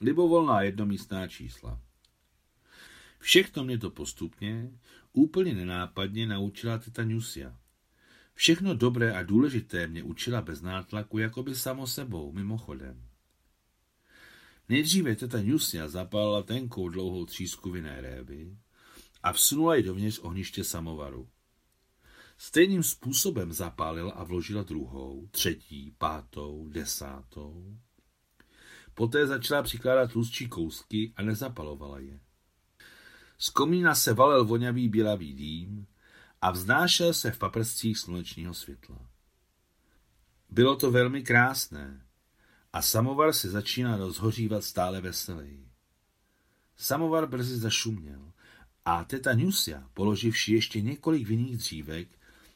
libovolná 0.02 0.62
jednomístná 0.62 1.28
čísla. 1.28 1.82
Všechno 3.20 3.64
mě 3.64 3.78
to 3.78 3.90
postupně, 3.90 4.72
úplně 5.14 5.54
nenápadně 5.54 6.28
naučila 6.28 6.78
teta 6.78 7.04
Nusia. 7.04 7.56
Všechno 8.38 8.74
dobré 8.74 9.14
a 9.14 9.24
důležité 9.24 9.88
mě 9.88 10.04
učila 10.04 10.42
bez 10.42 10.62
nátlaku, 10.62 11.18
jako 11.18 11.44
by 11.44 11.56
samo 11.56 11.88
sebou, 11.88 12.32
mimochodem. 12.32 13.04
Nejdříve 14.70 15.16
teta 15.16 15.42
Nusia 15.42 15.88
zapálila 15.88 16.44
tenkou 16.44 16.90
dlouhou 16.90 17.26
třísku 17.26 17.72
vinné 17.72 18.02
révy 18.02 18.58
a 19.24 19.34
vsunula 19.34 19.76
ji 19.76 19.84
dovnitř 19.84 20.20
ohniště 20.20 20.64
samovaru. 20.64 21.30
Stejným 22.38 22.84
způsobem 22.84 23.54
zapálila 23.54 24.12
a 24.12 24.24
vložila 24.24 24.64
druhou, 24.64 25.28
třetí, 25.32 25.96
pátou, 25.98 26.70
desátou. 26.70 27.78
Poté 28.94 29.28
začala 29.28 29.64
přikládat 29.64 30.12
tlustší 30.12 30.48
kousky 30.48 31.14
a 31.16 31.22
nezapalovala 31.22 32.00
je. 32.00 32.20
Z 33.38 33.50
komína 33.50 33.96
se 33.96 34.14
valil 34.14 34.46
vonavý 34.46 34.90
bělavý 34.90 35.34
dým 35.34 35.88
a 36.42 36.52
vznášel 36.52 37.14
se 37.14 37.32
v 37.32 37.38
paprscích 37.38 37.98
slunečního 37.98 38.54
světla. 38.54 39.10
Bylo 40.50 40.76
to 40.76 40.92
velmi 40.92 41.24
krásné 41.24 42.06
a 42.74 42.82
samovar 42.82 43.34
se 43.34 43.50
začínal 43.50 43.98
rozhořívat 43.98 44.64
stále 44.64 45.02
veseleji. 45.02 45.68
Samovar 46.76 47.28
brzy 47.28 47.58
zašuměl 47.58 48.32
a 48.86 49.04
teta 49.04 49.34
Nusia, 49.34 49.90
položivši 49.94 50.54
ještě 50.54 50.82
několik 50.82 51.28
vinných 51.28 51.58
dřívek, 51.58 52.08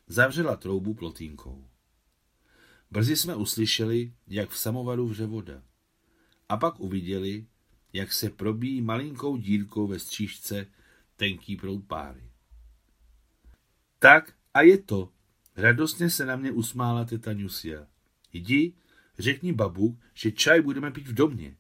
zavřela 0.08 0.56
troubu 0.56 0.94
plotínkou. 0.94 1.68
Brzy 2.92 3.16
jsme 3.16 3.36
uslyšeli, 3.36 4.14
jak 4.28 4.50
v 4.50 4.58
samovaru 4.58 5.08
vře 5.08 5.26
voda. 5.26 5.64
A 6.50 6.58
pak 6.58 6.80
uviděli, 6.80 7.46
jak 7.94 8.14
se 8.14 8.30
probíjí 8.30 8.82
malinkou 8.82 9.38
dírkou 9.38 9.88
ve 9.88 10.00
střížce 10.00 10.68
tenký 11.16 11.56
proud 11.56 11.88
páry. 11.88 12.31
Tak 14.02 14.34
a 14.54 14.62
je 14.62 14.78
to. 14.78 15.10
Radostně 15.56 16.10
se 16.10 16.26
na 16.26 16.36
mě 16.36 16.52
usmála 16.52 17.06
teta 17.06 17.34
Nusia. 17.34 17.88
Jdi, 18.34 18.74
řekni 19.20 19.54
babu, 19.54 20.00
že 20.14 20.32
čaj 20.32 20.62
budeme 20.62 20.92
pít 20.92 21.08
v 21.08 21.14
domě. 21.14 21.56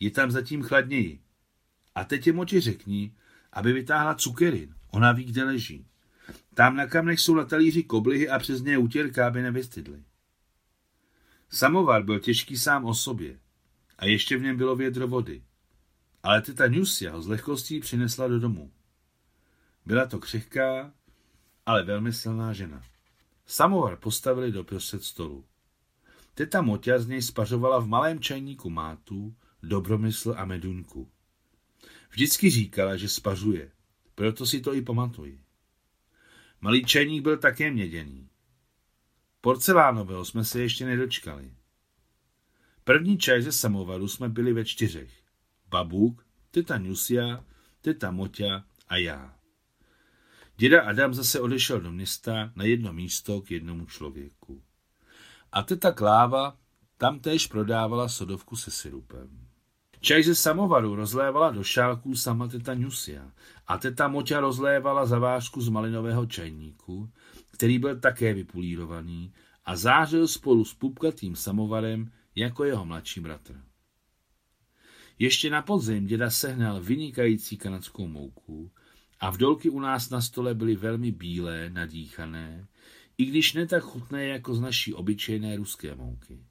Je 0.00 0.10
tam 0.10 0.30
zatím 0.30 0.62
chladněji. 0.62 1.20
A 1.94 2.04
teď 2.04 2.26
je 2.26 2.32
moči 2.32 2.60
řekni, 2.60 3.14
aby 3.52 3.72
vytáhla 3.72 4.14
cukerin. 4.14 4.74
Ona 4.90 5.12
ví, 5.12 5.24
kde 5.24 5.44
leží. 5.44 5.86
Tam 6.54 6.76
na 6.76 6.86
kamnech 6.86 7.20
jsou 7.20 7.34
na 7.34 7.44
talíři 7.44 7.82
koblihy 7.82 8.28
a 8.28 8.38
přes 8.38 8.62
ně 8.62 8.78
utěrka, 8.78 9.26
aby 9.26 9.42
nevystydly. 9.42 10.02
Samovar 11.50 12.04
byl 12.04 12.20
těžký 12.20 12.56
sám 12.56 12.84
o 12.84 12.94
sobě 12.94 13.38
a 13.98 14.06
ještě 14.06 14.36
v 14.36 14.42
něm 14.42 14.56
bylo 14.56 14.76
vědro 14.76 15.08
vody. 15.08 15.42
Ale 16.22 16.42
teta 16.42 16.68
Nusia 16.68 17.12
ho 17.12 17.22
z 17.22 17.28
lehkostí 17.28 17.80
přinesla 17.80 18.28
do 18.28 18.40
domu. 18.40 18.72
Byla 19.86 20.06
to 20.06 20.18
křehká, 20.18 20.92
ale 21.68 21.82
velmi 21.82 22.12
silná 22.12 22.52
žena. 22.52 22.82
Samovar 23.46 23.96
postavili 23.96 24.52
do 24.52 24.64
prostřed 24.64 25.04
stolu. 25.04 25.44
Teta 26.34 26.62
Moťa 26.62 26.98
z 26.98 27.06
něj 27.06 27.22
spařovala 27.22 27.78
v 27.78 27.86
malém 27.86 28.20
čajníku 28.20 28.70
mátu, 28.70 29.34
dobromysl 29.62 30.34
a 30.38 30.44
meduňku. 30.44 31.10
Vždycky 32.10 32.50
říkala, 32.50 32.96
že 32.96 33.08
spařuje, 33.08 33.70
proto 34.14 34.46
si 34.46 34.60
to 34.60 34.74
i 34.74 34.82
pamatuji. 34.82 35.40
Malý 36.60 36.84
čajník 36.84 37.22
byl 37.22 37.36
také 37.38 37.70
měděný. 37.70 38.28
Porcelánového 39.40 40.24
jsme 40.24 40.44
se 40.44 40.60
ještě 40.60 40.86
nedočkali. 40.86 41.52
První 42.84 43.18
čaj 43.18 43.42
ze 43.42 43.52
samovaru 43.52 44.08
jsme 44.08 44.28
byli 44.28 44.52
ve 44.52 44.64
čtyřech. 44.64 45.10
Babuk, 45.66 46.26
teta 46.50 46.78
Nusia, 46.78 47.44
teta 47.80 48.10
Moťa 48.10 48.64
a 48.88 48.96
já. 48.96 49.37
Děda 50.60 50.82
Adam 50.82 51.14
zase 51.14 51.40
odešel 51.40 51.80
do 51.80 51.92
města 51.92 52.52
na 52.56 52.64
jedno 52.64 52.92
místo 52.92 53.40
k 53.40 53.50
jednomu 53.50 53.86
člověku. 53.86 54.62
A 55.52 55.62
teta 55.62 55.92
Kláva 55.92 56.56
tam 56.96 57.20
též 57.20 57.46
prodávala 57.46 58.08
sodovku 58.08 58.56
se 58.56 58.70
syrupem. 58.70 59.48
Čaj 60.00 60.22
ze 60.22 60.34
samovaru 60.34 60.94
rozlévala 60.94 61.50
do 61.50 61.64
šálků 61.64 62.16
sama 62.16 62.48
teta 62.48 62.74
Nusia 62.74 63.32
a 63.66 63.78
teta 63.78 64.08
Moťa 64.08 64.40
rozlévala 64.40 65.06
zavážku 65.06 65.60
z 65.60 65.68
malinového 65.68 66.26
čajníku, 66.26 67.10
který 67.50 67.78
byl 67.78 68.00
také 68.00 68.34
vypulírovaný 68.34 69.32
a 69.64 69.76
zářil 69.76 70.28
spolu 70.28 70.64
s 70.64 70.74
pupkatým 70.74 71.36
samovarem 71.36 72.12
jako 72.34 72.64
jeho 72.64 72.84
mladší 72.84 73.20
bratr. 73.20 73.60
Ještě 75.18 75.50
na 75.50 75.62
podzim 75.62 76.06
děda 76.06 76.30
sehnal 76.30 76.80
vynikající 76.80 77.56
kanadskou 77.56 78.08
mouku 78.08 78.70
a 79.20 79.30
vdolky 79.30 79.70
u 79.70 79.80
nás 79.80 80.10
na 80.10 80.20
stole 80.20 80.54
byly 80.54 80.76
velmi 80.76 81.12
bílé, 81.12 81.70
nadíchané, 81.70 82.66
i 83.18 83.24
když 83.24 83.52
ne 83.52 83.66
tak 83.66 83.82
chutné 83.82 84.26
jako 84.26 84.54
z 84.54 84.60
naší 84.60 84.94
obyčejné 84.94 85.56
ruské 85.56 85.94
mouky. 85.94 86.44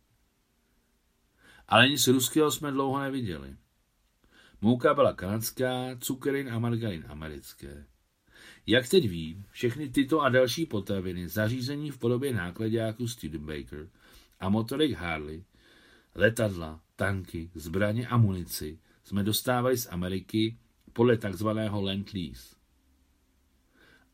Ale 1.68 1.90
nic 1.90 2.08
ruského 2.08 2.52
jsme 2.52 2.72
dlouho 2.72 3.00
neviděli. 3.00 3.56
Mouka 4.62 4.94
byla 4.94 5.14
kanadská, 5.14 5.98
cukerin 6.00 6.50
a 6.50 6.60
margarin 6.60 7.06
americké. 7.08 7.86
Jak 8.66 8.90
teď 8.90 9.10
vím, 9.10 9.46
všechny 9.52 9.90
tyto 9.90 10.22
a 10.22 10.30
další 10.30 10.66
potraviny, 10.66 11.28
zařízení 11.28 11.92
v 11.92 11.98
podobě 11.98 12.34
nákladňáku 12.34 13.08
Studebaker 13.08 13.90
a 14.40 14.50
motorek 14.50 14.92
Harley, 14.92 15.44
letadla, 16.16 16.82
tanky, 16.96 17.52
zbraně 17.56 18.08
a 18.08 18.18
munici 18.18 18.80
jsme 19.04 19.24
dostávali 19.24 19.78
z 19.78 19.88
Ameriky 19.92 20.58
podle 20.94 21.18
takzvaného 21.18 21.82
Land-Lease. 21.82 22.57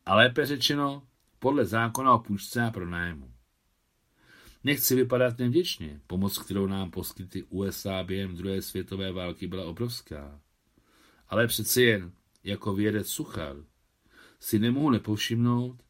A 0.06 0.14
lépe 0.14 0.46
řečeno, 0.46 1.02
podle 1.38 1.64
zákona 1.64 2.14
o 2.14 2.18
půjčce 2.18 2.62
a 2.62 2.70
pronájmu. 2.70 3.34
Nechci 4.64 4.94
vypadat 4.94 5.38
nevděčně, 5.38 6.00
pomoc, 6.06 6.38
kterou 6.38 6.66
nám 6.66 6.90
poskytly 6.90 7.42
USA 7.42 8.02
během 8.02 8.36
druhé 8.36 8.62
světové 8.62 9.12
války, 9.12 9.46
byla 9.46 9.64
obrovská. 9.64 10.40
Ale 11.28 11.46
přeci 11.46 11.82
jen, 11.82 12.12
jako 12.44 12.74
vědec 12.74 13.08
Suchar, 13.08 13.56
si 14.40 14.58
nemohu 14.58 14.90
nepovšimnout, 14.90 15.82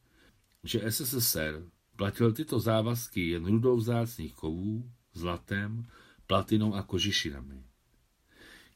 že 0.63 0.91
SSSR 0.91 1.69
platil 1.95 2.33
tyto 2.33 2.59
závazky 2.59 3.29
jen 3.29 3.45
rudou 3.45 3.77
vzácných 3.77 4.33
kovů, 4.33 4.91
zlatem, 5.13 5.85
platinou 6.27 6.73
a 6.73 6.83
kožišinami. 6.83 7.63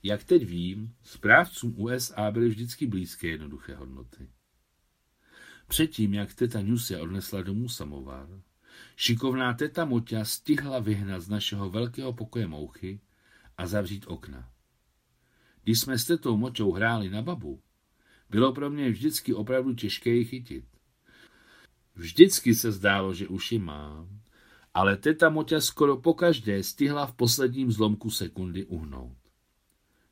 Jak 0.04 0.24
teď 0.24 0.46
vím, 0.46 0.94
správcům 1.04 1.74
USA 1.78 2.32
byly 2.32 2.50
vždycky 2.50 2.88
blízké 2.88 3.28
jednoduché 3.28 3.76
hodnoty. 3.76 4.30
Předtím, 5.70 6.14
jak 6.14 6.34
teta 6.34 6.62
Nusia 6.62 7.02
odnesla 7.02 7.42
domů 7.42 7.70
samovar, 7.70 8.28
šikovná 8.96 9.54
teta 9.54 9.86
Moťa 9.86 10.26
stihla 10.26 10.80
vyhnat 10.80 11.22
z 11.22 11.30
našeho 11.30 11.70
velkého 11.70 12.14
pokoje 12.14 12.48
mouchy 12.48 13.00
a 13.58 13.68
zavřít 13.68 14.06
okna. 14.08 14.50
Když 15.64 15.80
jsme 15.80 15.98
s 15.98 16.06
tetou 16.06 16.38
Moťou 16.38 16.72
hráli 16.72 17.10
na 17.10 17.22
babu, 17.22 17.62
bylo 18.30 18.54
pro 18.54 18.70
mě 18.70 18.90
vždycky 18.90 19.34
opravdu 19.34 19.74
těžké 19.74 20.10
ji 20.10 20.26
chytit. 20.26 20.66
Vždycky 21.96 22.56
se 22.56 22.72
zdálo, 22.72 23.14
že 23.14 23.28
už 23.28 23.52
ji 23.52 23.60
mám, 23.60 24.22
ale 24.74 24.98
teta 24.98 25.30
Moťa 25.30 25.62
skoro 25.62 25.98
pokaždé 25.98 26.64
stihla 26.64 27.06
v 27.06 27.14
posledním 27.14 27.72
zlomku 27.72 28.10
sekundy 28.10 28.66
uhnout. 28.66 29.18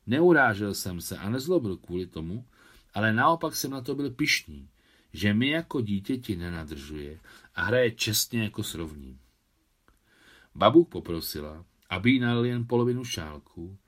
Neurážel 0.06 0.74
jsem 0.74 1.00
se 1.00 1.18
a 1.18 1.30
nezlobil 1.30 1.76
kvůli 1.76 2.06
tomu, 2.06 2.46
ale 2.94 3.12
naopak 3.12 3.56
jsem 3.56 3.70
na 3.70 3.80
to 3.80 3.94
byl 3.94 4.10
pišný, 4.10 4.68
že 5.12 5.34
mi 5.34 5.48
jako 5.48 5.80
dítěti 5.80 6.36
nenadržuje 6.36 7.20
a 7.54 7.62
hraje 7.62 7.90
čestně 7.90 8.42
jako 8.42 8.62
s 8.62 8.74
rovním. 8.74 9.18
Babuk 10.54 10.88
poprosila, 10.88 11.64
aby 11.90 12.10
jí 12.10 12.18
nalil 12.18 12.44
jen 12.44 12.66
polovinu 12.66 13.04
šálku 13.04 13.78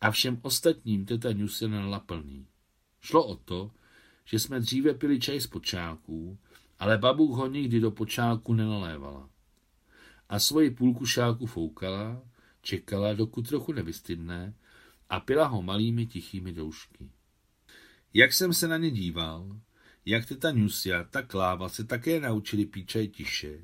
a 0.00 0.10
všem 0.10 0.38
ostatním 0.42 1.04
teta 1.04 1.32
Ňuse 1.32 1.68
nalila 1.68 2.00
plný. 2.00 2.46
Šlo 3.00 3.26
o 3.26 3.36
to, 3.36 3.70
že 4.24 4.38
jsme 4.38 4.60
dříve 4.60 4.94
pili 4.94 5.20
čaj 5.20 5.40
z 5.40 5.46
počálků, 5.46 6.38
ale 6.78 6.98
babuk 6.98 7.30
ho 7.30 7.46
nikdy 7.46 7.80
do 7.80 7.90
počálku 7.90 8.54
nenalévala. 8.54 9.30
A 10.28 10.38
svoji 10.38 10.70
půlku 10.70 11.06
šálku 11.06 11.46
foukala, 11.46 12.22
čekala, 12.62 13.14
dokud 13.14 13.48
trochu 13.48 13.72
nevystydne 13.72 14.54
a 15.10 15.20
pila 15.20 15.46
ho 15.46 15.62
malými 15.62 16.06
tichými 16.06 16.52
doušky. 16.52 17.10
Jak 18.14 18.32
jsem 18.32 18.54
se 18.54 18.68
na 18.68 18.76
ně 18.76 18.90
díval, 18.90 19.60
jak 20.04 20.26
teta 20.26 20.52
Nusia, 20.52 21.04
tak 21.04 21.34
Láva 21.34 21.68
se 21.68 21.84
také 21.84 22.20
naučili 22.20 22.66
pít 22.66 22.88
čaj 22.88 23.08
tiše 23.08 23.58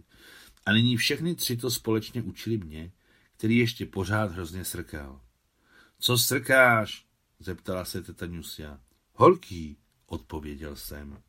a 0.66 0.73
nyní 0.73 0.97
všechny 0.97 1.35
tři 1.35 1.57
to 1.57 1.71
společně 1.71 2.23
učili 2.23 2.59
mě, 2.59 2.93
který 3.37 3.57
ještě 3.57 3.87
pořád 3.87 4.33
hrozně 4.33 4.64
srkal. 4.64 5.21
Co 5.99 6.19
srkáš? 6.19 7.07
zeptala 7.38 7.85
se 7.85 8.02
teta 8.02 8.26
Nusia. 8.26 8.81
Holký, 9.14 9.78
odpověděl 10.07 10.76
jsem. 10.76 11.23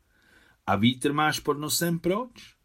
A 0.66 0.76
vítr 0.76 1.12
máš 1.12 1.40
pod 1.40 1.58
nosem 1.58 1.98
proč? 1.98 2.56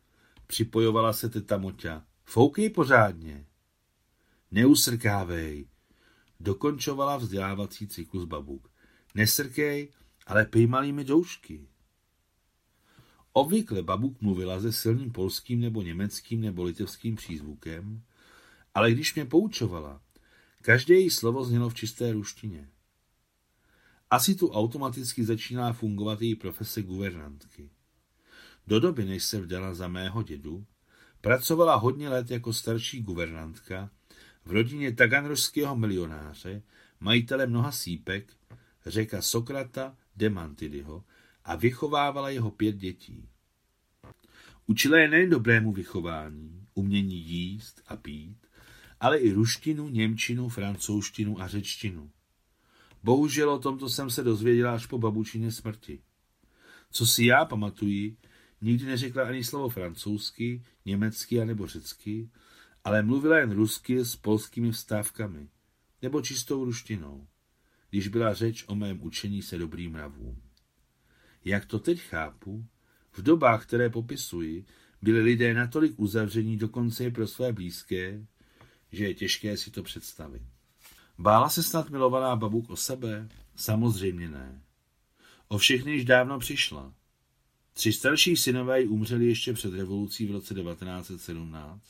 Připojovala 0.48 1.14
se 1.14 1.30
teta 1.30 1.58
Moťa. 1.58 2.06
Foukej 2.24 2.70
pořádně. 2.70 3.46
Neusrkávej, 4.52 5.68
dokončovala 6.40 7.18
vzdělávací 7.18 7.88
cyklus 7.88 8.26
babuk. 8.26 8.72
Nesrkej, 9.16 9.92
ale 10.28 10.46
pij 10.46 10.68
malými 10.68 11.04
doušky. 11.04 11.68
Obvykle 13.34 13.84
babuk 13.84 14.22
mluvila 14.22 14.62
se 14.62 14.72
silným 14.72 15.12
polským 15.12 15.62
nebo 15.62 15.82
německým 15.82 16.42
nebo 16.42 16.64
litevským 16.64 17.16
přízvukem, 17.16 18.02
ale 18.74 18.92
když 18.92 19.16
mě 19.16 19.26
poučovala, 19.26 20.02
každé 20.62 20.96
její 20.96 21.10
slovo 21.10 21.44
znělo 21.44 21.70
v 21.70 21.74
čisté 21.74 22.14
ruštině. 22.14 22.70
Asi 24.10 24.36
tu 24.36 24.52
automaticky 24.52 25.24
začíná 25.24 25.74
fungovat 25.74 26.22
její 26.22 26.36
profese 26.36 26.82
guvernantky. 26.82 27.70
Do 28.68 28.80
doby, 28.80 29.06
než 29.06 29.24
se 29.24 29.42
vdala 29.42 29.74
za 29.74 29.88
mého 29.88 30.24
dědu, 30.24 30.66
pracovala 31.22 31.76
hodně 31.76 32.10
let 32.10 32.32
jako 32.32 32.54
starší 32.54 33.02
guvernantka 33.02 33.90
v 34.46 34.52
rodině 34.52 34.92
taganrožského 34.92 35.76
milionáře, 35.76 36.62
majitele 37.00 37.48
mnoha 37.48 37.72
sípek, 37.72 38.34
řeka 38.86 39.22
Sokrata 39.22 39.98
Demantidyho 40.16 41.04
a 41.46 41.56
vychovávala 41.56 42.30
jeho 42.30 42.52
pět 42.52 42.76
dětí. 42.76 43.30
Učila 44.68 44.98
je 44.98 45.08
nejen 45.08 45.30
dobrému 45.30 45.72
vychování, 45.72 46.68
umění 46.74 47.18
jíst 47.18 47.82
a 47.88 47.96
pít, 47.96 48.38
ale 49.00 49.18
i 49.18 49.32
ruštinu, 49.32 49.90
němčinu, 49.90 50.50
francouzštinu 50.50 51.42
a 51.42 51.48
řečtinu. 51.48 52.12
Bohužel 53.04 53.50
o 53.50 53.60
tomto 53.60 53.90
jsem 53.90 54.10
se 54.10 54.24
dozvěděla 54.24 54.74
až 54.74 54.86
po 54.86 54.98
babučině 54.98 55.52
smrti. 55.52 56.00
Co 56.92 57.06
si 57.06 57.26
já 57.26 57.46
pamatuji, 57.46 58.18
nikdy 58.62 58.86
neřekla 58.86 59.28
ani 59.28 59.44
slovo 59.44 59.70
francouzsky, 59.70 60.64
německy 60.86 61.42
a 61.42 61.46
nebo 61.46 61.68
řecky, 61.68 62.30
ale 62.84 63.04
mluvila 63.04 63.38
jen 63.38 63.52
rusky 63.52 64.00
s 64.00 64.16
polskými 64.16 64.72
vstávkami, 64.72 65.50
nebo 66.02 66.22
čistou 66.22 66.66
ruštinou, 66.66 67.28
když 67.90 68.08
byla 68.08 68.34
řeč 68.34 68.66
o 68.68 68.76
mém 68.76 69.02
učení 69.02 69.42
se 69.42 69.58
dobrým 69.58 69.92
mravům. 69.92 70.42
Jak 71.46 71.66
to 71.66 71.80
teď 71.80 72.00
chápu, 72.02 72.66
v 73.12 73.22
dobách, 73.22 73.66
které 73.66 73.90
popisuji, 73.90 74.66
byli 75.02 75.22
lidé 75.22 75.54
natolik 75.54 76.00
uzavření 76.00 76.58
dokonce 76.58 77.06
i 77.06 77.12
pro 77.12 77.28
své 77.28 77.54
blízké, 77.54 78.26
že 78.92 79.04
je 79.04 79.14
těžké 79.14 79.58
si 79.58 79.72
to 79.72 79.84
představit. 79.84 80.42
Bála 81.18 81.50
se 81.50 81.64
snad 81.64 81.90
milovaná 81.90 82.36
babuk 82.36 82.70
o 82.70 82.76
sebe? 82.76 83.30
Samozřejmě 83.56 84.30
ne. 84.30 84.62
O 85.48 85.58
všechny 85.58 85.92
již 85.92 86.06
dávno 86.06 86.40
přišla. 86.40 86.94
Tři 87.74 87.94
starší 87.94 88.36
synové 88.36 88.82
jí 88.82 88.88
umřeli 88.88 89.26
ještě 89.26 89.54
před 89.54 89.74
revolucí 89.74 90.26
v 90.26 90.32
roce 90.32 90.54
1917. 90.54 91.84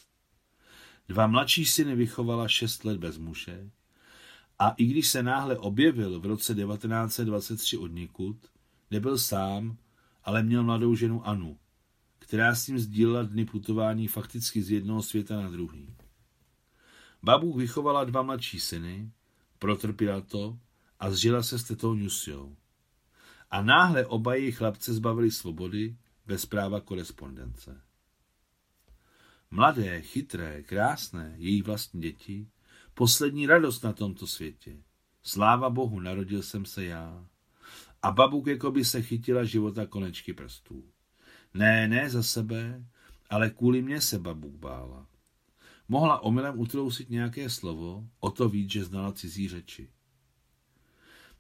Dva 1.07 1.27
mladší 1.27 1.65
syny 1.65 1.95
vychovala 1.95 2.47
šest 2.47 2.85
let 2.85 2.97
bez 2.97 3.17
muže 3.17 3.69
a 4.59 4.69
i 4.69 4.85
když 4.85 5.07
se 5.07 5.23
náhle 5.23 5.57
objevil 5.57 6.19
v 6.19 6.25
roce 6.25 6.55
1923 6.55 7.77
od 7.77 7.87
nikud, 7.87 8.37
nebyl 8.93 9.17
sám, 9.17 9.77
ale 10.23 10.43
měl 10.43 10.63
mladou 10.63 10.95
ženu 10.95 11.27
Anu, 11.27 11.59
která 12.19 12.55
s 12.55 12.67
ním 12.67 12.79
sdílela 12.79 13.23
dny 13.23 13.45
putování 13.45 14.07
fakticky 14.07 14.61
z 14.63 14.71
jednoho 14.71 15.03
světa 15.03 15.41
na 15.41 15.49
druhý. 15.49 15.95
Babuk 17.23 17.57
vychovala 17.57 18.03
dva 18.03 18.21
mladší 18.21 18.59
syny, 18.59 19.11
protrpěla 19.59 20.21
to 20.21 20.59
a 20.99 21.11
zžila 21.11 21.43
se 21.43 21.59
s 21.59 21.63
tetou 21.63 21.93
Nusiou. 21.93 22.55
A 23.51 23.61
náhle 23.61 24.05
oba 24.05 24.35
její 24.35 24.51
chlapce 24.51 24.93
zbavili 24.93 25.31
svobody 25.31 25.97
bez 26.25 26.45
práva 26.45 26.81
korespondence. 26.81 27.81
Mladé, 29.51 30.01
chytré, 30.01 30.63
krásné, 30.63 31.35
její 31.37 31.61
vlastní 31.61 32.01
děti, 32.01 32.47
poslední 32.93 33.47
radost 33.47 33.83
na 33.83 33.93
tomto 33.93 34.27
světě. 34.27 34.83
Sláva 35.23 35.69
Bohu, 35.69 35.99
narodil 35.99 36.41
jsem 36.41 36.65
se 36.65 36.85
já. 36.85 37.25
A 38.03 38.11
babuk 38.11 38.47
jako 38.47 38.71
by 38.71 38.85
se 38.85 39.01
chytila 39.01 39.43
života 39.43 39.85
konečky 39.85 40.33
prstů. 40.33 40.83
Ne, 41.53 41.87
ne 41.87 42.09
za 42.09 42.23
sebe, 42.23 42.85
ale 43.29 43.49
kvůli 43.49 43.81
mě 43.81 44.01
se 44.01 44.19
babuk 44.19 44.55
bála. 44.55 45.07
Mohla 45.87 46.19
omylem 46.19 46.59
utrousit 46.59 47.09
nějaké 47.09 47.49
slovo, 47.49 48.07
o 48.19 48.31
to 48.31 48.49
víc, 48.49 48.71
že 48.71 48.83
znala 48.83 49.11
cizí 49.11 49.49
řeči. 49.49 49.89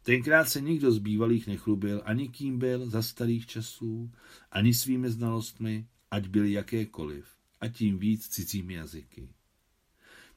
Tenkrát 0.03 0.49
se 0.49 0.61
nikdo 0.61 0.91
z 0.91 0.97
bývalých 0.97 1.47
nechlubil 1.47 2.01
ani 2.05 2.29
kým 2.29 2.59
byl 2.59 2.89
za 2.89 3.01
starých 3.01 3.45
časů, 3.45 4.11
ani 4.51 4.73
svými 4.73 5.09
znalostmi, 5.09 5.87
ať 6.11 6.27
byly 6.27 6.51
jakékoliv, 6.51 7.25
a 7.61 7.67
tím 7.67 7.97
víc 7.97 8.27
cizími 8.27 8.73
jazyky. 8.73 9.29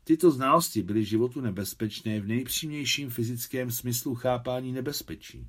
Tyto 0.05 0.31
znalosti 0.31 0.83
byly 0.83 1.05
životu 1.05 1.41
nebezpečné 1.41 2.21
v 2.21 2.27
nejpřímějším 2.27 3.11
fyzickém 3.11 3.71
smyslu 3.71 4.15
chápání 4.15 4.73
nebezpečí. 4.73 5.49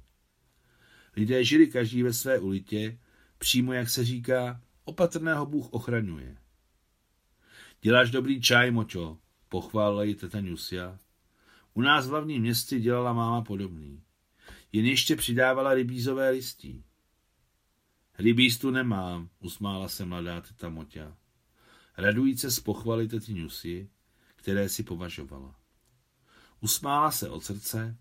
Lidé 1.18 1.44
žili 1.44 1.68
každý 1.68 2.04
ve 2.04 2.14
své 2.14 2.40
ulitě, 2.40 3.00
přímo 3.38 3.74
jak 3.74 3.90
se 3.90 4.06
říká, 4.06 4.62
opatrného 4.86 5.46
Bůh 5.46 5.74
ochraňuje. 5.74 6.38
Děláš 7.82 8.12
dobrý 8.12 8.42
čaj, 8.42 8.72
močo, 8.72 9.18
pochválila 9.50 10.04
ji 10.04 10.16
teta 10.16 10.42
Nusia. 10.42 11.00
U 11.74 11.82
nás 11.82 12.06
v 12.08 12.10
hlavním 12.10 12.42
městě 12.42 12.80
dělala 12.80 13.14
máma 13.14 13.42
podobný. 13.42 14.04
Jen 14.72 14.86
ještě 14.86 15.16
přidávala 15.16 15.74
rybízové 15.74 16.30
listí. 16.30 16.84
Rybíz 18.20 18.58
tu 18.58 18.72
nemám, 18.72 19.30
usmála 19.40 19.90
se 19.90 20.06
mladá 20.06 20.42
teta 20.42 20.70
Moťa. 20.70 21.18
Radujíce 21.98 22.52
z 22.52 22.60
pochvaly 22.60 23.08
tety 23.08 23.34
Nusi, 23.34 23.90
které 24.36 24.70
si 24.70 24.84
považovala. 24.84 25.56
Usmála 26.62 27.12
se 27.12 27.30
od 27.30 27.44
srdce, 27.44 27.98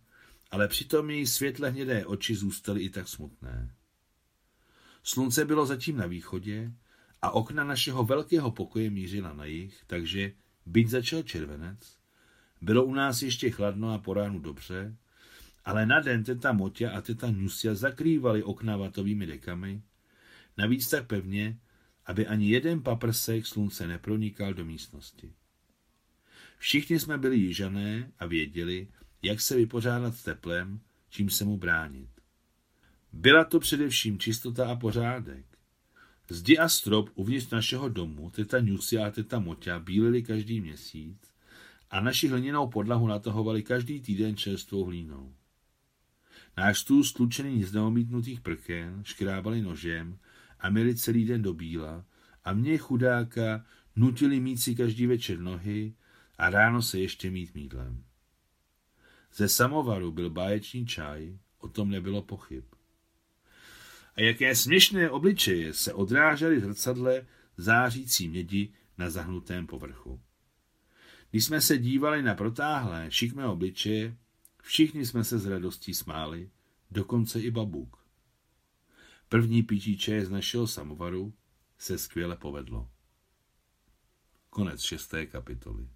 ale 0.56 0.68
přitom 0.68 1.10
její 1.10 1.26
světle 1.26 1.70
hnědé 1.70 2.06
oči 2.06 2.34
zůstaly 2.34 2.82
i 2.82 2.90
tak 2.90 3.08
smutné. 3.08 3.74
Slunce 5.02 5.44
bylo 5.44 5.66
zatím 5.66 5.96
na 5.96 6.06
východě 6.06 6.72
a 7.22 7.30
okna 7.30 7.64
našeho 7.64 8.04
velkého 8.04 8.50
pokoje 8.50 8.90
mířila 8.90 9.32
na 9.32 9.44
jih, 9.44 9.82
takže, 9.86 10.32
byť 10.66 10.88
začal 10.88 11.22
červenec, 11.22 11.98
bylo 12.60 12.84
u 12.84 12.94
nás 12.94 13.22
ještě 13.22 13.50
chladno 13.50 13.92
a 13.92 13.98
po 13.98 14.14
ránu 14.14 14.38
dobře, 14.38 14.96
ale 15.64 15.86
na 15.86 16.00
den 16.00 16.24
teta 16.24 16.52
Motě 16.52 16.90
a 16.90 17.00
teta 17.00 17.30
Nusia 17.30 17.74
zakrývali 17.74 18.42
okna 18.42 18.76
vatovými 18.76 19.26
dekami, 19.26 19.82
navíc 20.56 20.88
tak 20.88 21.06
pevně, 21.06 21.58
aby 22.06 22.26
ani 22.26 22.48
jeden 22.48 22.82
paprsek 22.82 23.46
slunce 23.46 23.86
nepronikal 23.86 24.54
do 24.54 24.64
místnosti. 24.64 25.32
Všichni 26.58 27.00
jsme 27.00 27.18
byli 27.18 27.36
jižané 27.36 28.12
a 28.18 28.26
věděli, 28.26 28.88
jak 29.26 29.40
se 29.40 29.56
vypořádat 29.56 30.14
s 30.14 30.22
teplem, 30.22 30.80
čím 31.10 31.30
se 31.30 31.44
mu 31.44 31.56
bránit. 31.56 32.08
Byla 33.12 33.44
to 33.44 33.60
především 33.60 34.18
čistota 34.18 34.70
a 34.70 34.76
pořádek. 34.76 35.46
Zdi 36.30 36.58
a 36.58 36.68
strop 36.68 37.10
uvnitř 37.14 37.50
našeho 37.50 37.88
domu 37.88 38.30
teta 38.30 38.60
Ňusi 38.60 38.98
a 38.98 39.10
teta 39.10 39.38
Moťa 39.38 39.78
bílili 39.78 40.22
každý 40.22 40.60
měsíc 40.60 41.18
a 41.90 42.00
naši 42.00 42.28
hliněnou 42.28 42.68
podlahu 42.68 43.06
natahovali 43.06 43.62
každý 43.62 44.00
týden 44.00 44.36
čerstvou 44.36 44.84
hlínou. 44.84 45.34
Náš 46.56 46.78
stůl 46.78 47.04
stlučený 47.04 47.64
z 47.64 47.72
neomítnutých 47.72 48.40
prken 48.40 49.04
škrábali 49.04 49.62
nožem 49.62 50.18
a 50.60 50.70
měli 50.70 50.94
celý 50.94 51.24
den 51.24 51.42
do 51.42 51.54
bíla 51.54 52.04
a 52.44 52.52
mě 52.52 52.78
chudáka 52.78 53.64
nutili 53.96 54.40
mít 54.40 54.56
si 54.56 54.74
každý 54.74 55.06
večer 55.06 55.38
nohy 55.38 55.94
a 56.38 56.50
ráno 56.50 56.82
se 56.82 57.00
ještě 57.00 57.30
mít 57.30 57.54
mídlem. 57.54 58.05
Ze 59.36 59.48
samovaru 59.48 60.12
byl 60.12 60.30
báječný 60.30 60.86
čaj, 60.86 61.38
o 61.58 61.68
tom 61.68 61.90
nebylo 61.90 62.22
pochyb. 62.22 62.64
A 64.14 64.20
jaké 64.20 64.56
směšné 64.56 65.10
obličeje 65.10 65.74
se 65.74 65.92
odrážely 65.92 66.56
v 66.56 66.64
zrcadle 66.64 67.26
zářící 67.56 68.28
mědi 68.28 68.72
na 68.98 69.10
zahnutém 69.10 69.66
povrchu. 69.66 70.20
Když 71.30 71.44
jsme 71.44 71.60
se 71.60 71.78
dívali 71.78 72.22
na 72.22 72.34
protáhlé, 72.34 73.06
šikmé 73.10 73.46
obličeje, 73.46 74.16
všichni 74.62 75.06
jsme 75.06 75.24
se 75.24 75.38
s 75.38 75.46
radostí 75.46 75.94
smáli, 75.94 76.50
dokonce 76.90 77.40
i 77.40 77.50
babuk. 77.50 77.96
První 79.28 79.62
pití 79.62 79.98
čaje 79.98 80.26
z 80.26 80.30
našeho 80.30 80.66
samovaru 80.66 81.34
se 81.78 81.98
skvěle 81.98 82.36
povedlo. 82.36 82.90
Konec 84.50 84.80
šesté 84.80 85.26
kapitoly. 85.26 85.88